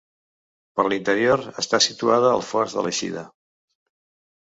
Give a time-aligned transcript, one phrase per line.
[0.79, 3.29] Per l'interior està situada al fons de l'eixida.